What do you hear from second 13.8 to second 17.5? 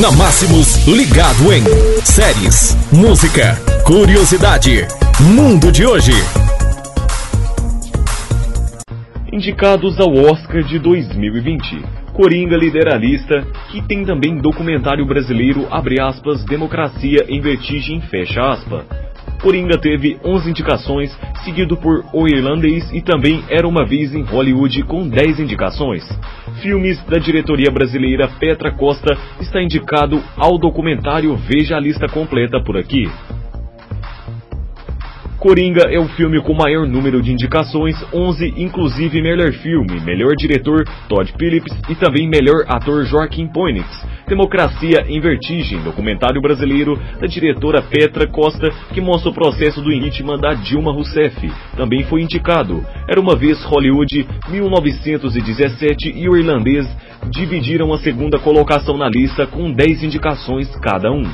tem também documentário brasileiro, abre aspas, Democracia em